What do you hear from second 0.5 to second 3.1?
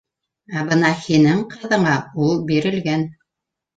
Ә бына һинең ҡыҙыңа ул бирелгән!